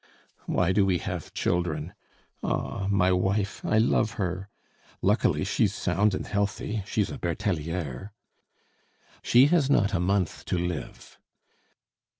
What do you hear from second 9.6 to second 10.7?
not a month to